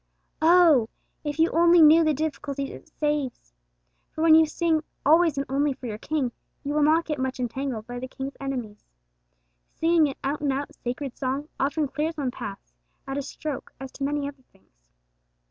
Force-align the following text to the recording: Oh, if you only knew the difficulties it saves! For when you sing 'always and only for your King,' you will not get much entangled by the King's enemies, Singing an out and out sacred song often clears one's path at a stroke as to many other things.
Oh, 0.41 0.89
if 1.23 1.37
you 1.37 1.51
only 1.51 1.79
knew 1.79 2.03
the 2.03 2.15
difficulties 2.15 2.71
it 2.71 2.87
saves! 2.89 3.53
For 4.09 4.23
when 4.23 4.33
you 4.33 4.47
sing 4.47 4.81
'always 5.05 5.37
and 5.37 5.45
only 5.47 5.73
for 5.73 5.85
your 5.85 5.99
King,' 5.99 6.31
you 6.63 6.73
will 6.73 6.81
not 6.81 7.05
get 7.05 7.19
much 7.19 7.39
entangled 7.39 7.85
by 7.85 7.99
the 7.99 8.07
King's 8.07 8.33
enemies, 8.39 8.83
Singing 9.75 10.07
an 10.07 10.15
out 10.23 10.41
and 10.41 10.51
out 10.51 10.73
sacred 10.73 11.15
song 11.15 11.49
often 11.59 11.87
clears 11.87 12.17
one's 12.17 12.33
path 12.33 12.57
at 13.05 13.19
a 13.19 13.21
stroke 13.21 13.73
as 13.79 13.91
to 13.91 14.03
many 14.03 14.27
other 14.27 14.41
things. 14.51 14.89